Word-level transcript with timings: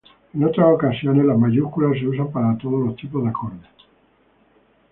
En 0.33 0.43
otras 0.43 0.65
ocasiones, 0.67 1.23
las 1.27 1.37
mayúsculas 1.37 1.91
se 1.99 2.07
usan 2.07 2.31
para 2.31 2.57
todos 2.57 2.87
los 2.87 2.95
tipos 2.95 3.21
de 3.23 3.29
acorde. 3.29 3.67